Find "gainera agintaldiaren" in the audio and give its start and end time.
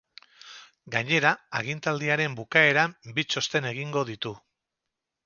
0.93-2.37